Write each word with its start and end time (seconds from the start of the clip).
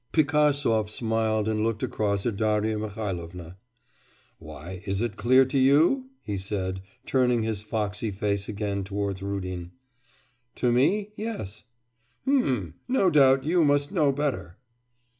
Pigasov 0.13 0.89
smiled 0.89 1.47
and 1.47 1.63
looked 1.63 1.83
across 1.83 2.25
at 2.25 2.35
Darya 2.35 2.79
Mihailovna. 2.79 3.57
'Why, 4.39 4.81
is 4.87 4.99
it 4.99 5.15
clear 5.15 5.45
to 5.45 5.59
you?' 5.59 6.09
he 6.23 6.39
said, 6.39 6.81
turning 7.05 7.43
his 7.43 7.61
foxy 7.61 8.09
face 8.09 8.49
again 8.49 8.83
towards 8.83 9.21
Rudin. 9.21 9.73
'To 10.55 10.71
me? 10.71 11.11
Yes.' 11.15 11.65
'H'm. 12.27 12.73
No 12.87 13.11
doubt 13.11 13.43
you 13.43 13.63
must 13.63 13.91
know 13.91 14.11
better. 14.11 14.57